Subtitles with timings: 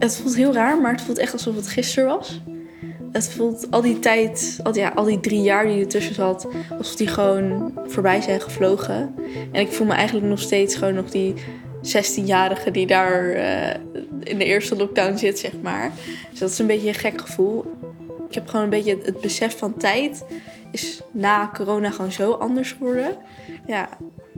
[0.00, 2.40] Het voelt heel raar, maar het voelt echt alsof het gisteren was.
[3.12, 6.46] Het voelt al die tijd, al die, ja, al die drie jaar die ertussen zat,
[6.78, 9.14] alsof die gewoon voorbij zijn gevlogen.
[9.52, 11.34] En ik voel me eigenlijk nog steeds gewoon nog die
[11.82, 13.80] 16-jarige die daar eh,
[14.22, 15.92] in de eerste lockdown zit, zeg maar.
[16.30, 17.64] Dus dat is een beetje een gek gevoel.
[18.28, 20.24] Ik heb gewoon een beetje het, besef van tijd
[20.72, 23.16] is na corona gewoon zo anders geworden.
[23.66, 23.88] Ja,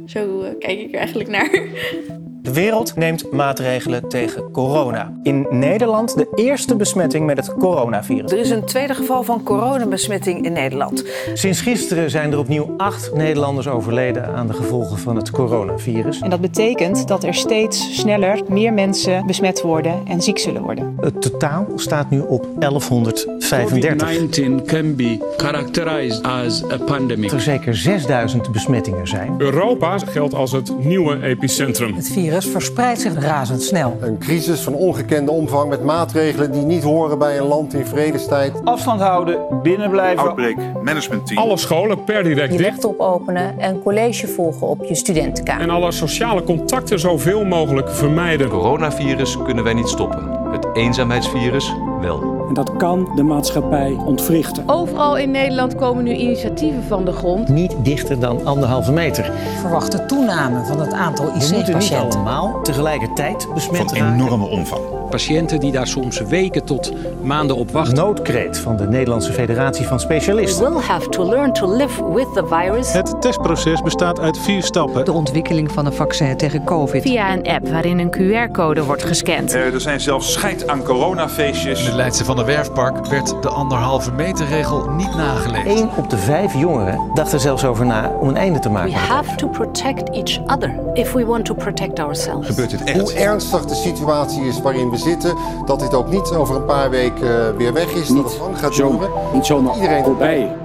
[0.06, 1.50] zo eh, kijk ik er eigenlijk naar.
[2.42, 5.12] De wereld neemt maatregelen tegen corona.
[5.22, 8.32] In Nederland de eerste besmetting met het coronavirus.
[8.32, 11.04] Er is een tweede geval van coronabesmetting in Nederland.
[11.34, 16.20] Sinds gisteren zijn er opnieuw acht Nederlanders overleden aan de gevolgen van het coronavirus.
[16.20, 20.96] En dat betekent dat er steeds sneller meer mensen besmet worden en ziek zullen worden.
[21.00, 24.60] Het totaal staat nu op 1135.
[24.60, 27.32] COVID-19 can be characterized as a pandemic.
[27.32, 29.34] Er zeker 6000 besmettingen zijn.
[29.38, 31.94] Europa geldt als het nieuwe epicentrum.
[31.94, 33.96] Het virus verspreidt zich razendsnel.
[34.00, 38.52] Een crisis van ongekende omvang met maatregelen die niet horen bij een land in vredestijd.
[38.64, 40.24] Afstand houden, binnenblijven.
[40.24, 41.40] Outbreak Management Team.
[41.40, 42.70] Alle scholen per direct Je dicht.
[42.70, 45.62] laptop openen en college volgen op je studentenkamer.
[45.62, 48.48] En alle sociale contacten zoveel mogelijk vermijden.
[48.48, 50.30] Coronavirus kunnen wij niet stoppen.
[50.52, 52.41] Het eenzaamheidsvirus wel.
[52.52, 54.62] En dat kan de maatschappij ontwrichten.
[54.66, 57.48] Overal in Nederland komen nu initiatieven van de grond.
[57.48, 59.32] Niet dichter dan anderhalve meter.
[59.60, 62.18] Verwachte toename van het aantal We moeten niet IC-patiënten.
[62.18, 64.14] allemaal tegelijkertijd besmet Van raken.
[64.14, 64.80] enorme omvang.
[65.10, 66.92] Patiënten die daar soms weken tot
[67.22, 67.94] maanden op wachten.
[67.94, 70.72] Noodkreet van de Nederlandse Federatie van Specialisten.
[70.72, 72.92] will have to learn to live with the virus.
[72.92, 75.04] Het testproces bestaat uit vier stappen.
[75.04, 77.02] De ontwikkeling van een vaccin tegen COVID.
[77.02, 79.52] Via een app waarin een QR-code wordt gescand.
[79.54, 81.84] Er zijn zelfs scheid aan coronafeestjes.
[81.84, 85.66] de Leidse van der Werfpark werd de anderhalve meter regel niet nageleefd.
[85.66, 88.92] Eén op de vijf jongeren dacht er zelfs over na om een einde te maken.
[88.92, 92.46] We het have to protect each other if we want to protect ourselves.
[92.46, 93.00] Gebeurt dit echt?
[93.00, 95.36] Hoe ernstig de situatie is waarin we zitten,
[95.66, 98.58] dat dit ook niet over een paar weken eh, weer weg is, dat het lang
[98.58, 99.10] gaat Zo, duren.
[99.32, 100.56] niet zomaar Iedereen voorbij.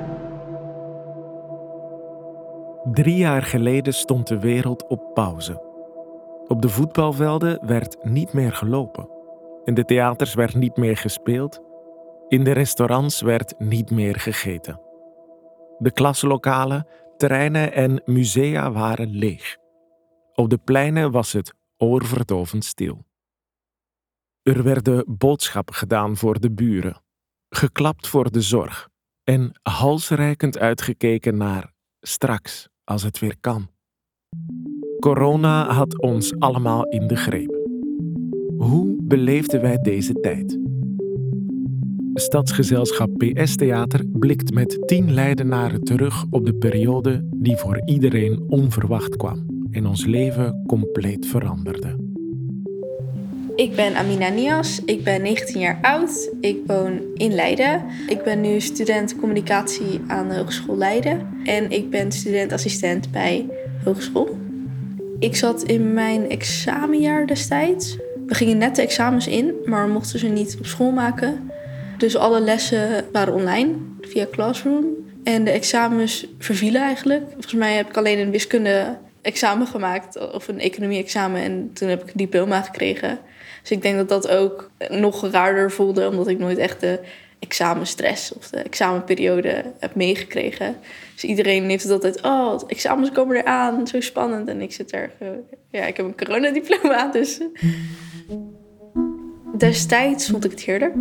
[2.92, 5.62] Drie jaar geleden stond de wereld op pauze.
[6.48, 9.10] Op de voetbalvelden werd niet meer gelopen.
[9.66, 11.62] In de theaters werd niet meer gespeeld.
[12.28, 14.82] In de restaurants werd niet meer gegeten.
[15.78, 19.58] De klaslokalen, terreinen en musea waren leeg.
[20.34, 23.06] Op de pleinen was het oorverdovend stil.
[24.42, 27.02] Er werden boodschappen gedaan voor de buren,
[27.50, 28.90] geklapt voor de zorg
[29.24, 33.70] en halsreikend uitgekeken naar straks, als het weer kan.
[35.00, 37.58] Corona had ons allemaal in de greep.
[38.58, 40.67] Hoe beleefden wij deze tijd?
[42.20, 49.16] Stadsgezelschap PS Theater blikt met tien leidenaren terug op de periode die voor iedereen onverwacht
[49.16, 51.96] kwam en ons leven compleet veranderde.
[53.56, 57.86] Ik ben Amina Nias, ik ben 19 jaar oud, ik woon in Leiden.
[58.08, 63.46] Ik ben nu student communicatie aan de Hogeschool Leiden en ik ben studentassistent bij
[63.84, 64.38] hogeschool.
[65.20, 67.98] Ik zat in mijn examenjaar destijds.
[68.26, 71.47] We gingen net de examens in, maar mochten ze niet op school maken.
[71.98, 74.86] Dus alle lessen waren online via Classroom.
[75.24, 77.24] En de examens vervielen eigenlijk.
[77.32, 82.02] Volgens mij heb ik alleen een wiskunde examen gemaakt of een economie-examen en toen heb
[82.02, 83.20] ik een diploma gekregen.
[83.62, 87.00] Dus ik denk dat dat ook nog raarder voelde, omdat ik nooit echt de
[87.40, 90.76] examenstress of de examenperiode heb meegekregen.
[91.14, 94.48] Dus iedereen heeft het altijd, oh, examens komen eraan, zo spannend.
[94.50, 95.12] En ik zit er,
[95.72, 97.40] ja, ik heb een coronadiploma, dus...
[99.58, 100.94] Destijds vond ik het heerlijk.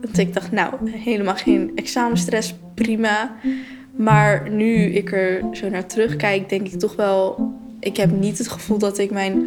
[0.00, 3.36] Want ik dacht, nou, helemaal geen examenstress, prima.
[3.96, 7.52] Maar nu ik er zo naar terugkijk, denk ik toch wel...
[7.80, 9.46] Ik heb niet het gevoel dat ik mijn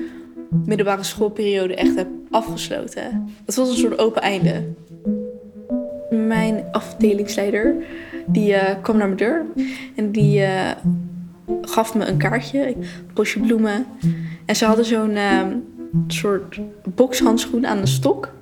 [0.66, 3.30] middelbare schoolperiode echt heb afgesloten.
[3.46, 4.64] Het was een soort open einde.
[6.10, 7.76] Mijn afdelingsleider,
[8.26, 9.46] die eh, kwam naar mijn deur.
[9.96, 10.72] En die eh,
[11.62, 12.84] gaf me een kaartje, een
[13.14, 13.86] bosje bloemen.
[14.46, 15.42] En ze hadden zo'n eh,
[16.08, 16.60] soort
[16.96, 18.34] bokshandschoen aan de stok.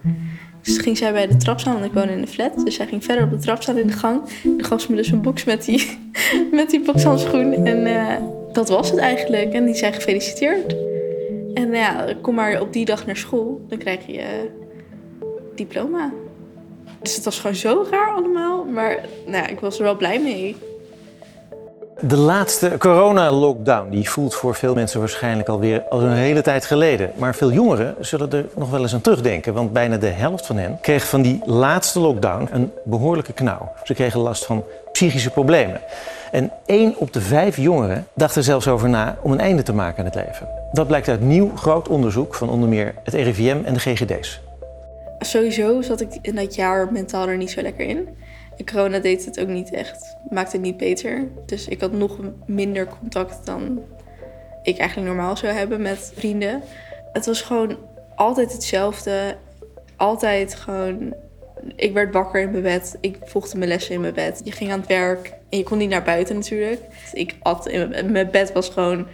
[0.61, 2.65] Dus ging zij bij de trap staan, want ik woon in een flat.
[2.65, 4.21] Dus zij ging verder op de trap staan in de gang.
[4.43, 5.97] Dan gaf ze me dus een box met die,
[6.51, 7.65] met die bokshandschoen.
[7.65, 8.15] En eh,
[8.53, 9.53] dat was het eigenlijk.
[9.53, 10.75] En die zei gefeliciteerd.
[11.53, 13.65] En nou ja, kom maar op die dag naar school.
[13.67, 14.49] Dan krijg je je
[15.55, 16.13] diploma.
[17.01, 18.65] Dus het was gewoon zo raar allemaal.
[18.65, 20.55] Maar nou ja, ik was er wel blij mee.
[22.07, 27.11] De laatste corona-lockdown die voelt voor veel mensen waarschijnlijk alweer als een hele tijd geleden.
[27.15, 29.53] Maar veel jongeren zullen er nog wel eens aan terugdenken.
[29.53, 33.71] Want bijna de helft van hen kreeg van die laatste lockdown een behoorlijke knauw.
[33.83, 35.81] Ze kregen last van psychische problemen.
[36.31, 39.73] En één op de vijf jongeren dacht er zelfs over na om een einde te
[39.73, 40.47] maken aan het leven.
[40.71, 44.41] Dat blijkt uit nieuw groot onderzoek van onder meer het RIVM en de GGD's.
[45.19, 48.07] Sowieso zat ik in dat jaar mentaal er niet zo lekker in.
[48.63, 50.15] Corona deed het ook niet echt.
[50.29, 51.27] Maakte het niet beter.
[51.45, 53.83] Dus ik had nog minder contact dan
[54.63, 56.61] ik eigenlijk normaal zou hebben met vrienden.
[57.13, 57.77] Het was gewoon
[58.15, 59.35] altijd hetzelfde.
[59.95, 61.13] Altijd gewoon.
[61.75, 62.97] Ik werd wakker in mijn bed.
[63.01, 64.41] Ik volgde mijn lessen in mijn bed.
[64.43, 66.81] Je ging aan het werk en je kon niet naar buiten natuurlijk.
[67.13, 69.07] Ik at in mijn, mijn bed was gewoon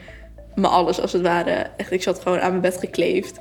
[0.55, 1.69] mijn alles als het ware.
[1.77, 3.39] Echt, ik zat gewoon aan mijn bed gekleefd.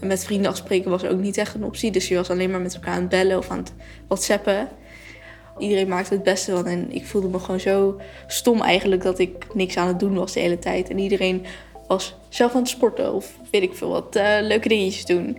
[0.00, 1.90] Met vrienden afspreken was ook niet echt een optie.
[1.90, 3.72] Dus je was alleen maar met elkaar aan het bellen of aan het
[4.06, 4.68] whatsappen.
[5.58, 6.66] Iedereen maakte het beste van.
[6.66, 10.32] En ik voelde me gewoon zo stom eigenlijk dat ik niks aan het doen was
[10.32, 10.90] de hele tijd.
[10.90, 11.44] En iedereen
[11.86, 15.38] was zelf aan het sporten of weet ik veel wat, uh, leuke dingetjes doen.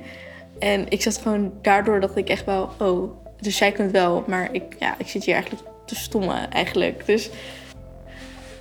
[0.59, 4.49] En ik zat gewoon daardoor dat ik echt wel, oh, dus zij kunt wel, maar
[4.51, 7.05] ik, ja, ik zit hier eigenlijk te stommen eigenlijk.
[7.05, 7.29] Dus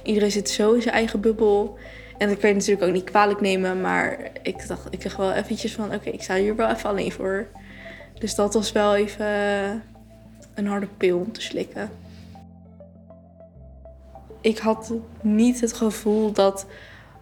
[0.02, 1.78] iedereen zit zo in zijn eigen bubbel.
[2.18, 5.32] En dat kan je natuurlijk ook niet kwalijk nemen, maar ik dacht, ik dacht wel
[5.32, 7.46] eventjes van, oké, ik sta hier wel even alleen voor.
[8.18, 9.82] Dus dat was wel even
[10.54, 11.90] een harde pil om te slikken.
[14.40, 14.92] Ik had
[15.22, 16.66] niet het gevoel dat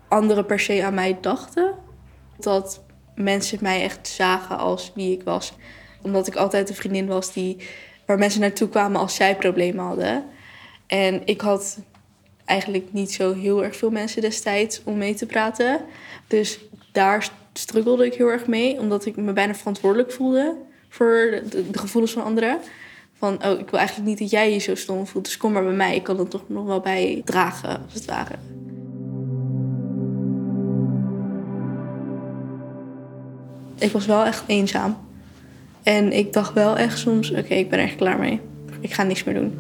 [0.09, 1.75] anderen per se aan mij dachten.
[2.39, 2.85] Dat
[3.15, 5.53] mensen mij echt zagen als wie ik was.
[6.03, 7.57] Omdat ik altijd een vriendin was die,
[8.07, 10.25] waar mensen naartoe kwamen als zij problemen hadden.
[10.87, 11.79] En ik had
[12.45, 15.81] eigenlijk niet zo heel erg veel mensen destijds om mee te praten.
[16.27, 16.59] Dus
[16.93, 20.57] daar struggelde ik heel erg mee, omdat ik me bijna verantwoordelijk voelde
[20.89, 22.59] voor de, de gevoelens van anderen.
[23.23, 25.65] Van, oh, ik wil eigenlijk niet dat jij je zo stom voelt, dus kom maar
[25.65, 25.95] bij mij.
[25.95, 28.35] Ik kan er toch nog wel bij dragen, als het ware.
[33.79, 34.97] Ik was wel echt eenzaam.
[35.83, 38.41] En ik dacht wel echt soms, oké, ik ben er echt klaar mee.
[38.81, 39.59] Ik ga niks meer doen.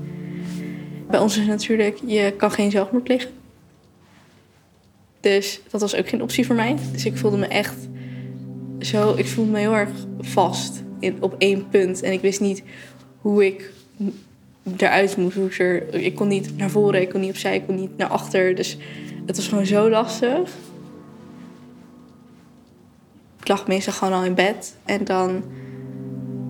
[1.11, 3.31] Bij ons is natuurlijk, je kan geen zelfmoord plegen.
[5.21, 6.77] Dus dat was ook geen optie voor mij.
[6.93, 7.89] Dus ik voelde me echt
[8.79, 12.03] zo, ik voelde me heel erg vast in, op één punt.
[12.03, 12.63] En ik wist niet
[13.23, 13.73] hoe ik
[14.77, 15.37] eruit moest.
[15.37, 17.97] Hoe ik, er, ik kon niet naar voren, ik kon niet opzij, ik kon niet
[17.97, 18.55] naar achter.
[18.55, 18.79] Dus
[19.27, 20.51] het was gewoon zo lastig.
[23.41, 24.77] Ik lag meestal gewoon al in bed.
[24.85, 25.43] En dan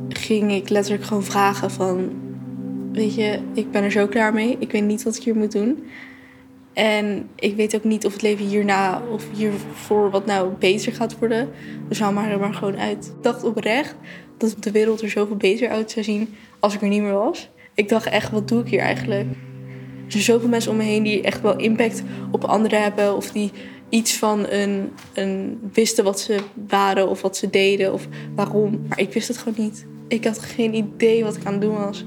[0.08, 2.10] ging ik letterlijk gewoon vragen van...
[2.92, 4.56] Weet je, ik ben er zo klaar mee.
[4.58, 5.84] Ik weet niet wat ik hier moet doen.
[6.72, 11.18] En ik weet ook niet of het leven hierna of hiervoor wat nou beter gaat
[11.18, 11.48] worden.
[11.88, 13.12] Dus haal maar er maar gewoon uit.
[13.16, 13.94] Ik dacht oprecht
[14.38, 17.50] dat de wereld er zoveel beter uit zou zien als ik er niet meer was.
[17.74, 19.26] Ik dacht echt, wat doe ik hier eigenlijk?
[20.04, 23.16] Er zijn zoveel mensen om me heen die echt wel impact op anderen hebben.
[23.16, 23.50] Of die
[23.88, 28.84] iets van een, een wisten wat ze waren of wat ze deden of waarom.
[28.88, 29.86] Maar ik wist het gewoon niet.
[30.08, 32.04] Ik had geen idee wat ik aan het doen was.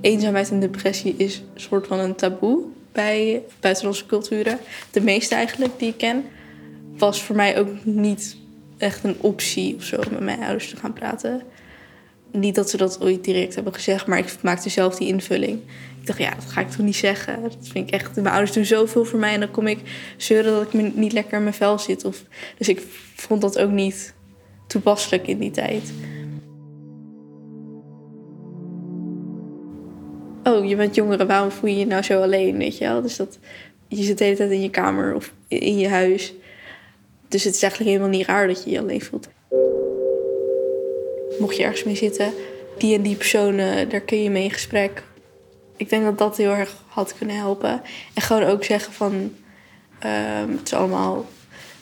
[0.00, 2.62] Eenzaamheid en depressie is een soort van een taboe
[2.92, 4.58] bij buitenlandse culturen.
[4.90, 6.24] De meeste eigenlijk die ik ken.
[6.96, 8.36] Was voor mij ook niet
[8.78, 11.42] echt een optie of zo met mijn ouders te gaan praten.
[12.32, 15.60] Niet dat ze dat ooit direct hebben gezegd, maar ik maakte zelf die invulling.
[16.00, 17.42] Ik dacht, ja, dat ga ik toch niet zeggen.
[17.42, 18.14] Dat vind ik echt.
[18.14, 19.78] Mijn ouders doen zoveel voor mij en dan kom ik
[20.16, 22.04] zeuren dat ik me niet lekker in mijn vel zit.
[22.04, 22.24] Of,
[22.58, 22.82] dus ik
[23.14, 24.14] vond dat ook niet
[24.66, 25.92] toepasselijk in die tijd.
[30.48, 32.58] Oh, je bent jongere, waarom voel je je nou zo alleen?
[32.58, 33.02] Weet je wel?
[33.02, 33.38] Dus dat
[33.88, 36.34] je zit de hele tijd in je kamer of in je huis.
[37.28, 39.28] Dus het is eigenlijk helemaal niet raar dat je je alleen voelt
[41.38, 42.32] mocht je ergens mee zitten,
[42.78, 45.02] die en die personen, daar kun je mee in gesprek.
[45.76, 47.82] Ik denk dat dat heel erg had kunnen helpen.
[48.14, 51.26] En gewoon ook zeggen van, um, het is allemaal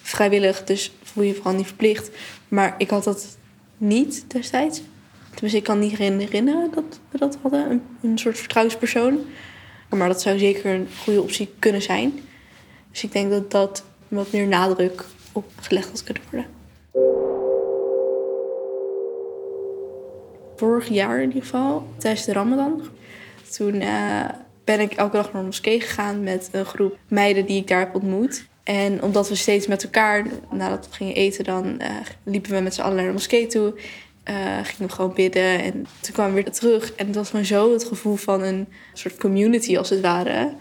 [0.02, 2.10] vrijwillig, dus voel je vooral niet verplicht.
[2.48, 3.36] Maar ik had dat
[3.76, 4.82] niet destijds.
[5.36, 9.18] Tenminste, ik kan niet herinneren dat we dat hadden, een, een soort vertrouwenspersoon.
[9.88, 12.20] Maar dat zou zeker een goede optie kunnen zijn.
[12.90, 16.54] Dus ik denk dat dat wat meer nadruk op gelegd had kunnen worden.
[20.56, 22.82] vorig jaar in ieder geval, tijdens de Ramadan.
[23.56, 24.24] Toen uh,
[24.64, 27.78] ben ik elke dag naar de moskee gegaan met een groep meiden die ik daar
[27.78, 28.46] heb ontmoet.
[28.62, 31.88] En omdat we steeds met elkaar, nadat we gingen eten, dan uh,
[32.22, 33.74] liepen we met z'n allen naar de moskee toe.
[34.30, 36.92] Uh, gingen we gewoon bidden en toen kwamen we weer terug.
[36.92, 40.52] En het was gewoon zo het gevoel van een soort community als het ware.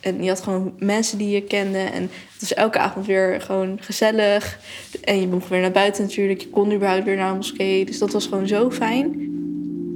[0.00, 1.78] En je had gewoon mensen die je kende.
[1.78, 4.58] En het was elke avond weer gewoon gezellig.
[5.04, 6.40] En je mocht weer naar buiten natuurlijk.
[6.40, 7.84] Je kon überhaupt weer naar de moskee.
[7.84, 9.28] Dus dat was gewoon zo fijn.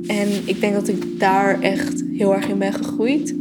[0.06, 3.34] En ik denk dat ik daar echt heel erg in ben gegroeid.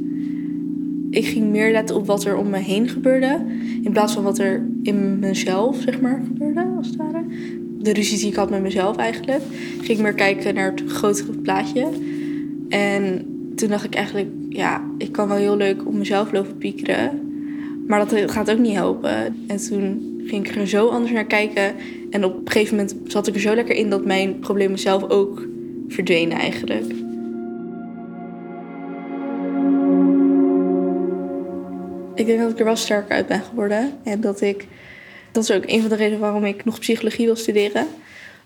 [1.10, 3.46] Ik ging meer letten op wat er om me heen gebeurde.
[3.84, 7.24] In plaats van wat er in mezelf, zeg maar, gebeurde, als het ware.
[7.84, 9.42] De ruzie die ik had met mezelf eigenlijk.
[9.82, 11.88] Ging ik meer kijken naar het grotere plaatje.
[12.70, 13.26] En
[13.56, 17.22] toen dacht ik eigenlijk, ja, ik kan wel heel leuk op mezelf lopen piekeren.
[17.88, 19.36] Maar dat gaat ook niet helpen.
[19.48, 21.76] En toen ging ik er zo anders naar kijken.
[22.10, 25.10] En op een gegeven moment zat ik er zo lekker in dat mijn problemen zelf
[25.10, 25.48] ook
[25.88, 26.86] verdwenen eigenlijk.
[32.16, 33.92] Ik denk dat ik er wel sterker uit ben geworden.
[34.04, 34.68] En dat ik.
[35.34, 37.88] Dat is ook een van de redenen waarom ik nog psychologie wil studeren.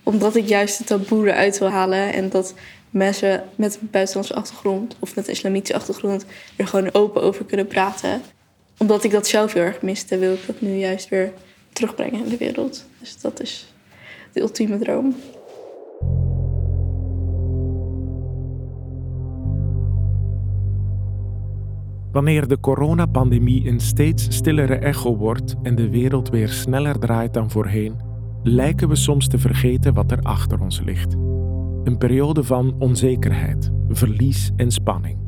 [0.03, 2.13] Omdat ik juist het taboe eruit wil halen.
[2.13, 2.53] En dat
[2.89, 6.25] mensen met een buitenlandse achtergrond of met een islamitische achtergrond
[6.55, 8.21] er gewoon open over kunnen praten.
[8.77, 11.33] Omdat ik dat zelf heel erg miste, wil ik dat nu juist weer
[11.73, 12.85] terugbrengen in de wereld.
[12.99, 13.73] Dus dat is
[14.33, 15.15] de ultieme droom.
[22.11, 27.49] Wanneer de coronapandemie een steeds stillere echo wordt en de wereld weer sneller draait dan
[27.49, 27.95] voorheen,
[28.43, 31.13] lijken we soms te vergeten wat er achter ons ligt.
[31.83, 35.19] Een periode van onzekerheid, verlies en spanning,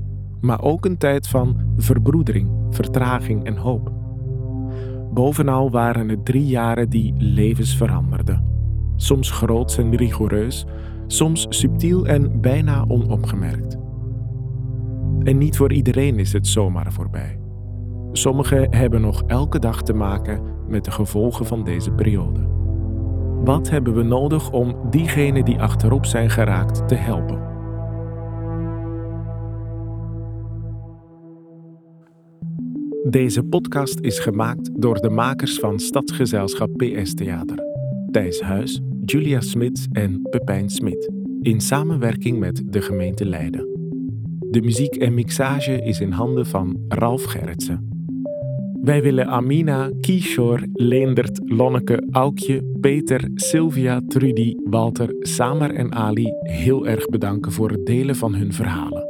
[0.41, 3.91] maar ook een tijd van verbroedering, vertraging en hoop.
[5.13, 8.43] Bovenal waren het drie jaren die levens veranderden.
[8.95, 10.65] Soms groots en rigoureus,
[11.07, 13.78] soms subtiel en bijna onopgemerkt.
[15.29, 17.39] En niet voor iedereen is het zomaar voorbij.
[18.11, 22.39] Sommigen hebben nog elke dag te maken met de gevolgen van deze periode.
[23.43, 27.47] Wat hebben we nodig om diegenen die achterop zijn geraakt te helpen?
[33.09, 37.63] Deze podcast is gemaakt door de makers van Stadsgezelschap PS Theater.
[38.11, 41.11] Thijs Huis, Julia Smits en Pepijn Smit.
[41.41, 43.78] In samenwerking met de gemeente Leiden.
[44.49, 47.89] De muziek en mixage is in handen van Ralf Gerritsen.
[48.81, 56.87] Wij willen Amina, Kishore, Leendert, Lonneke, Aukje, Peter, Sylvia, Trudy, Walter, Samer en Ali heel
[56.87, 59.03] erg bedanken voor het delen van hun verhalen.